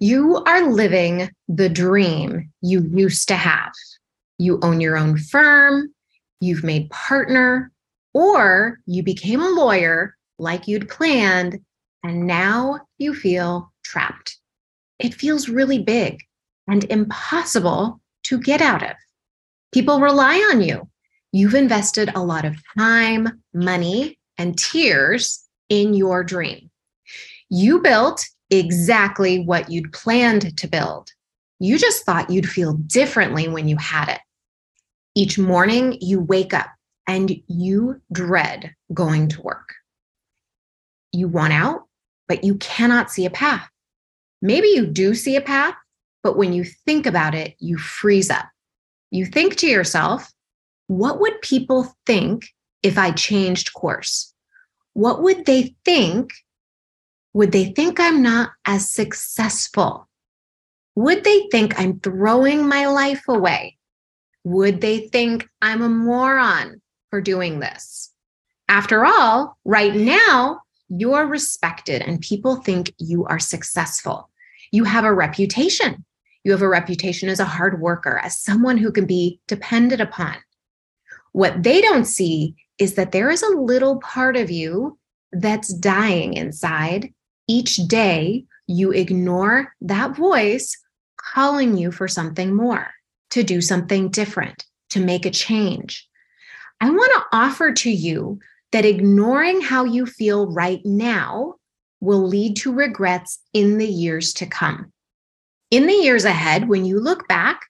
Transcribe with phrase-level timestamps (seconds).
[0.00, 3.72] you are living the dream you used to have.
[4.38, 5.92] You own your own firm,
[6.40, 7.70] you've made partner,
[8.14, 11.60] or you became a lawyer like you'd planned,
[12.02, 14.38] and now you feel trapped.
[14.98, 16.22] It feels really big
[16.66, 18.96] and impossible to get out of.
[19.70, 20.88] People rely on you.
[21.30, 26.70] You've invested a lot of time, money, and tears in your dream.
[27.50, 31.10] You built exactly what you'd planned to build.
[31.58, 34.20] You just thought you'd feel differently when you had it.
[35.14, 36.68] Each morning, you wake up
[37.06, 39.74] and you dread going to work.
[41.12, 41.86] You want out,
[42.28, 43.68] but you cannot see a path.
[44.40, 45.74] Maybe you do see a path,
[46.22, 48.46] but when you think about it, you freeze up.
[49.10, 50.32] You think to yourself,
[50.86, 52.46] what would people think
[52.82, 54.32] if I changed course?
[54.94, 56.30] What would they think
[57.32, 60.08] would they think I'm not as successful?
[60.96, 63.78] Would they think I'm throwing my life away?
[64.44, 68.12] Would they think I'm a moron for doing this?
[68.68, 74.28] After all, right now, you're respected and people think you are successful.
[74.72, 76.04] You have a reputation.
[76.42, 80.36] You have a reputation as a hard worker, as someone who can be depended upon.
[81.32, 84.98] What they don't see is that there is a little part of you
[85.32, 87.12] that's dying inside
[87.50, 90.78] each day you ignore that voice
[91.16, 92.86] calling you for something more,
[93.30, 96.08] to do something different, to make a change.
[96.80, 98.38] I want to offer to you
[98.70, 101.56] that ignoring how you feel right now
[101.98, 104.92] will lead to regrets in the years to come.
[105.72, 107.62] In the years ahead, when you look back,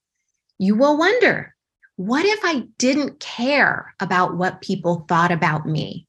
[0.58, 1.54] you will wonder
[1.96, 6.06] what if I didn't care about what people thought about me?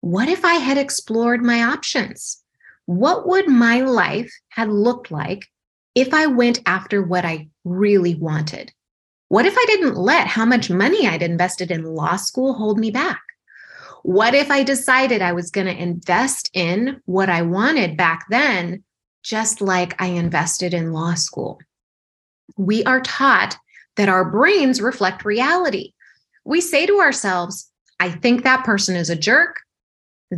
[0.00, 2.43] What if I had explored my options?
[2.86, 5.46] What would my life have looked like
[5.94, 8.72] if I went after what I really wanted?
[9.28, 12.90] What if I didn't let how much money I'd invested in law school hold me
[12.90, 13.22] back?
[14.02, 18.84] What if I decided I was going to invest in what I wanted back then,
[19.22, 21.58] just like I invested in law school?
[22.58, 23.56] We are taught
[23.96, 25.94] that our brains reflect reality.
[26.44, 29.56] We say to ourselves, I think that person is a jerk.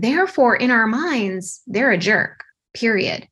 [0.00, 3.26] Therefore, in our minds, they're a jerk, period.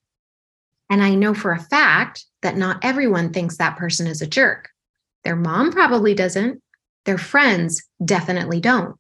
[0.89, 4.71] And I know for a fact that not everyone thinks that person is a jerk.
[5.25, 6.63] Their mom probably doesn't,
[7.05, 8.97] their friends definitely don't.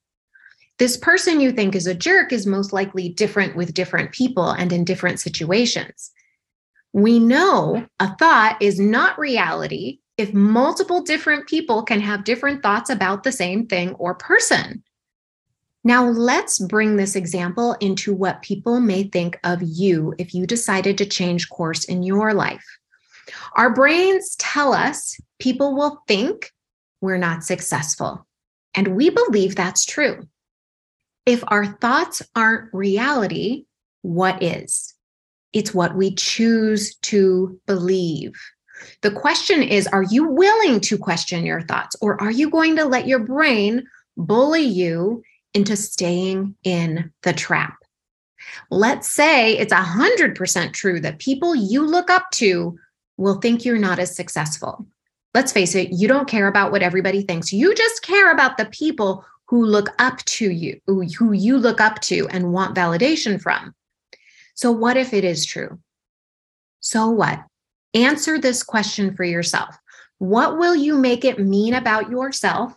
[0.78, 4.72] This person you think is a jerk is most likely different with different people and
[4.72, 6.10] in different situations.
[6.92, 12.90] We know a thought is not reality if multiple different people can have different thoughts
[12.90, 14.82] about the same thing or person.
[15.86, 20.96] Now, let's bring this example into what people may think of you if you decided
[20.98, 22.64] to change course in your life.
[23.54, 26.50] Our brains tell us people will think
[27.02, 28.26] we're not successful,
[28.74, 30.26] and we believe that's true.
[31.26, 33.66] If our thoughts aren't reality,
[34.00, 34.94] what is?
[35.52, 38.32] It's what we choose to believe.
[39.02, 42.86] The question is Are you willing to question your thoughts, or are you going to
[42.86, 43.84] let your brain
[44.16, 45.22] bully you
[45.54, 47.76] into staying in the trap.
[48.70, 52.76] Let's say it's 100% true that people you look up to
[53.16, 54.86] will think you're not as successful.
[55.32, 57.52] Let's face it, you don't care about what everybody thinks.
[57.52, 62.00] You just care about the people who look up to you, who you look up
[62.02, 63.74] to and want validation from.
[64.54, 65.78] So, what if it is true?
[66.80, 67.44] So, what?
[67.94, 69.76] Answer this question for yourself.
[70.18, 72.76] What will you make it mean about yourself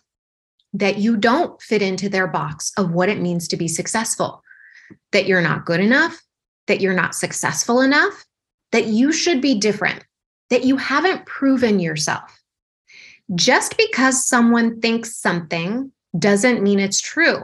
[0.77, 4.44] that you don't fit into their box of what it means to be successful,
[5.12, 6.21] that you're not good enough,
[6.68, 8.25] that you're not successful enough,
[8.71, 10.03] that you should be different,
[10.51, 12.39] that you haven't proven yourself.
[13.33, 17.44] Just because someone thinks something doesn't mean it's true.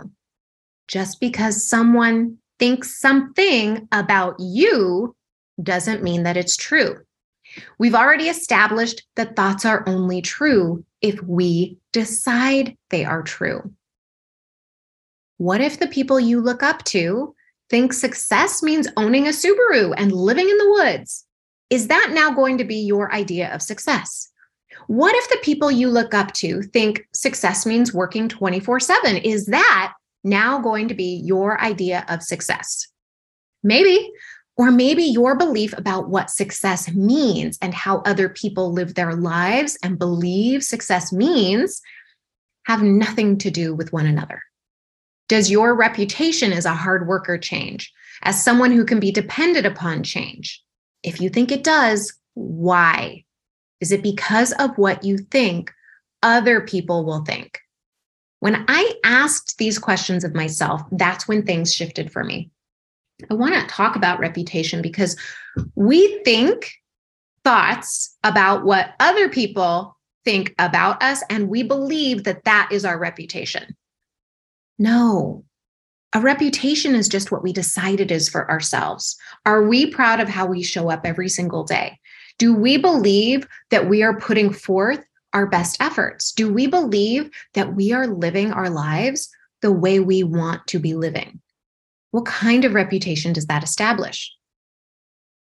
[0.88, 5.16] Just because someone thinks something about you
[5.62, 7.00] doesn't mean that it's true.
[7.78, 13.74] We've already established that thoughts are only true if we decide they are true.
[15.38, 17.36] What if the people you look up to
[17.74, 21.26] think success means owning a Subaru and living in the woods.
[21.72, 24.30] Is that now going to be your idea of success?
[24.86, 29.18] What if the people you look up to think success means working 24 7?
[29.18, 32.88] Is that now going to be your idea of success?
[33.64, 34.12] Maybe.
[34.56, 39.78] Or maybe your belief about what success means and how other people live their lives
[39.82, 41.82] and believe success means
[42.66, 44.42] have nothing to do with one another.
[45.28, 47.92] Does your reputation as a hard worker change?
[48.22, 50.62] As someone who can be depended upon change?
[51.02, 53.24] If you think it does, why?
[53.82, 55.74] Is it because of what you think
[56.22, 57.60] other people will think?
[58.40, 62.52] When I asked these questions of myself, that's when things shifted for me.
[63.30, 65.18] I want to talk about reputation because
[65.76, 66.74] we think
[67.44, 72.98] thoughts about what other people think about us, and we believe that that is our
[72.98, 73.76] reputation.
[74.80, 75.44] No,
[76.14, 79.18] a reputation is just what we decide it is for ourselves.
[79.46, 82.00] Are we proud of how we show up every single day?
[82.38, 85.04] Do we believe that we are putting forth
[85.34, 86.32] our best efforts?
[86.32, 89.30] Do we believe that we are living our lives
[89.62, 91.42] the way we want to be living?
[92.14, 94.32] What kind of reputation does that establish?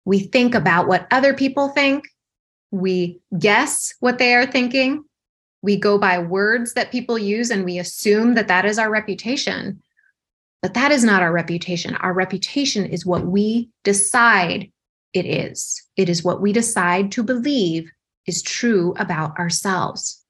[0.07, 2.09] We think about what other people think.
[2.71, 5.05] We guess what they are thinking.
[5.61, 9.83] We go by words that people use and we assume that that is our reputation.
[10.63, 11.95] But that is not our reputation.
[11.97, 14.73] Our reputation is what we decide
[15.13, 15.87] it is.
[15.99, 17.93] It is what we decide to believe
[18.27, 20.25] is true about ourselves.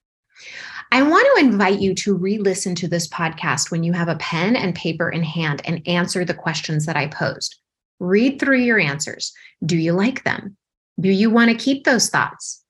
[0.93, 4.17] I want to invite you to re listen to this podcast when you have a
[4.17, 7.57] pen and paper in hand and answer the questions that I posed.
[7.99, 9.33] Read through your answers.
[9.65, 10.55] Do you like them?
[11.01, 12.63] Do you want to keep those thoughts?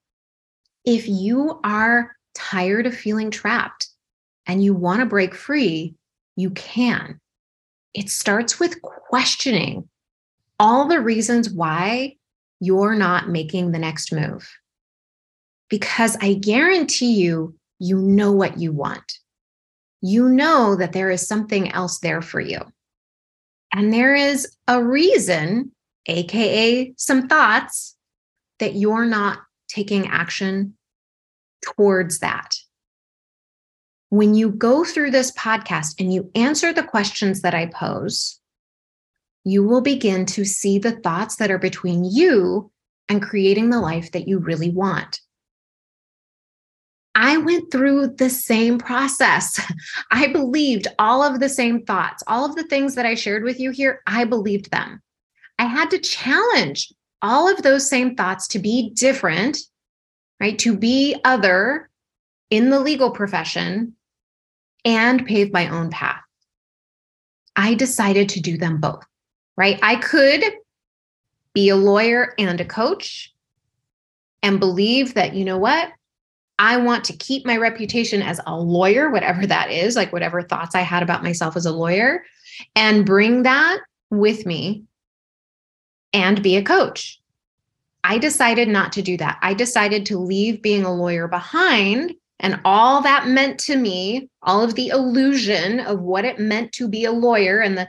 [0.85, 3.89] If you are tired of feeling trapped
[4.47, 5.97] and you want to break free,
[6.37, 7.21] you can.
[7.93, 9.89] It starts with questioning
[10.61, 12.19] all the reasons why
[12.61, 14.49] you're not making the next move.
[15.69, 19.19] Because I guarantee you, you know what you want.
[20.01, 22.61] You know that there is something else there for you.
[23.75, 25.73] And there is a reason,
[26.07, 27.97] AKA some thoughts,
[28.61, 29.39] that you're not
[29.69, 30.75] taking action
[31.63, 32.55] towards that.
[34.11, 38.39] When you go through this podcast and you answer the questions that I pose,
[39.45, 42.71] you will begin to see the thoughts that are between you
[43.09, 45.21] and creating the life that you really want.
[47.15, 49.61] I went through the same process.
[50.11, 53.61] I believed all of the same thoughts, all of the things that I shared with
[53.61, 55.03] you here, I believed them.
[55.59, 59.59] I had to challenge all of those same thoughts to be different,
[60.41, 60.59] right?
[60.61, 61.89] To be other
[62.51, 63.95] in the legal profession
[64.85, 66.23] and pave my own path.
[67.55, 69.05] I decided to do them both,
[69.57, 69.79] right?
[69.83, 70.43] I could
[71.55, 73.33] be a lawyer and a coach
[74.43, 75.93] and believe that, you know what?
[76.63, 80.77] I want to keep my reputation as a lawyer, whatever that is, like whatever thoughts
[80.77, 82.23] I had about myself as a lawyer,
[82.77, 83.81] and bring that
[84.11, 84.85] with me
[86.13, 87.21] and be a coach.
[88.05, 89.41] I decided not to do that.
[89.43, 94.63] I decided to leave being a lawyer behind and all that meant to me, all
[94.63, 97.89] of the illusion of what it meant to be a lawyer and the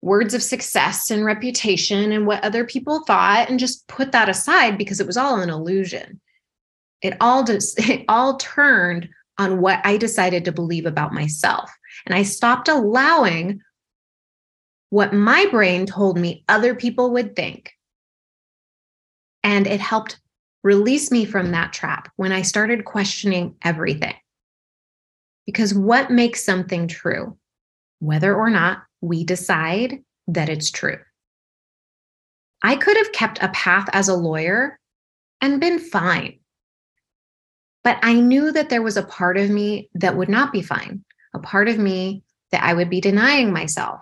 [0.00, 4.78] words of success and reputation and what other people thought, and just put that aside
[4.78, 6.18] because it was all an illusion
[7.02, 11.70] it all just it all turned on what I decided to believe about myself.
[12.06, 13.60] And I stopped allowing
[14.90, 17.72] what my brain told me other people would think.
[19.42, 20.18] And it helped
[20.62, 24.14] release me from that trap when I started questioning everything.
[25.44, 27.36] Because what makes something true?
[28.00, 30.98] Whether or not we decide that it's true.
[32.62, 34.78] I could have kept a path as a lawyer
[35.40, 36.38] and been fine.
[37.86, 41.04] But I knew that there was a part of me that would not be fine,
[41.34, 44.00] a part of me that I would be denying myself,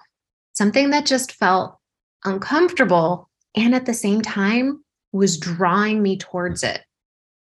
[0.55, 1.77] something that just felt
[2.25, 6.81] uncomfortable and at the same time was drawing me towards it,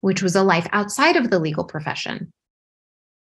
[0.02, 2.34] which was a life outside of the legal profession.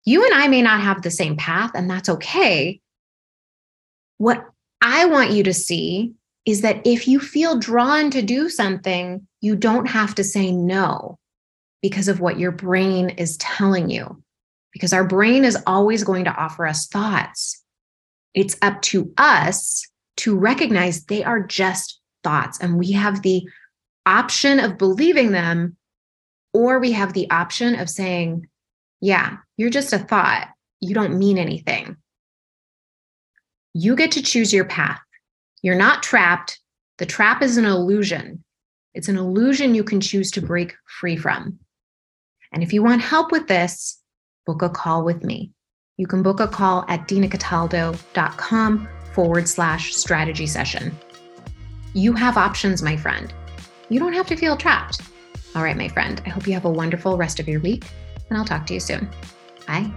[0.06, 2.80] You and I may not have the same path, and that's okay.
[4.16, 4.42] What
[4.80, 6.14] I want you to see
[6.46, 11.18] is that if you feel drawn to do something, you don't have to say no
[11.88, 14.20] because of what your brain is telling you.
[14.72, 17.62] Because our brain is always going to offer us thoughts.
[18.34, 23.48] It's up to us to recognize they are just thoughts, and we have the
[24.04, 25.76] option of believing them,
[26.52, 28.48] or we have the option of saying,
[29.00, 30.48] Yeah, you're just a thought.
[30.80, 31.96] You don't mean anything.
[33.74, 35.00] You get to choose your path.
[35.62, 36.58] You're not trapped.
[36.98, 38.42] The trap is an illusion.
[38.92, 41.60] It's an illusion you can choose to break free from.
[42.52, 44.00] And if you want help with this,
[44.46, 45.52] book a call with me.
[45.96, 50.96] You can book a call at dinacataldo.com forward slash strategy session.
[51.94, 53.32] You have options, my friend.
[53.88, 55.00] You don't have to feel trapped.
[55.54, 57.86] All right, my friend, I hope you have a wonderful rest of your week,
[58.28, 59.08] and I'll talk to you soon.
[59.66, 59.90] Bye.